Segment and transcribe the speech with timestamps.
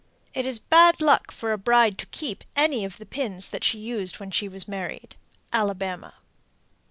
[0.33, 3.77] It is bad luck for a bride to keep any of the pins that she
[3.77, 5.15] used when she was married.
[5.53, 6.13] _Alabama.